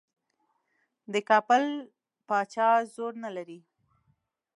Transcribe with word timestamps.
د 1.13 1.15
کابل 1.29 1.63
پاچا 2.27 2.69
زور 2.93 3.13
نه 3.23 3.29
لري. 3.35 3.59